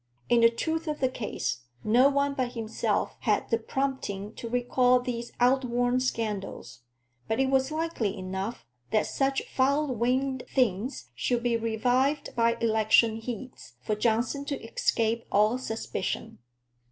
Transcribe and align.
In 0.29 0.41
the 0.41 0.49
truth 0.49 0.87
of 0.87 0.99
the 0.99 1.07
case, 1.09 1.59
no 1.83 2.09
one 2.09 2.33
but 2.33 2.53
himself 2.53 3.15
had 3.19 3.47
the 3.51 3.59
prompting 3.59 4.33
to 4.33 4.49
recall 4.49 4.99
these 4.99 5.31
out 5.39 5.63
worn 5.63 5.99
scandals; 5.99 6.81
but 7.27 7.39
it 7.39 7.51
was 7.51 7.69
likely 7.71 8.17
enough 8.17 8.65
that 8.89 9.05
such 9.05 9.43
foul 9.43 9.93
winged 9.93 10.43
things 10.51 11.11
should 11.13 11.43
be 11.43 11.55
revived 11.55 12.35
by 12.35 12.55
election 12.61 13.17
heats 13.17 13.73
for 13.83 13.93
Johnson 13.93 14.43
to 14.45 14.59
escape 14.65 15.23
all 15.31 15.59
suspicion. 15.59 16.39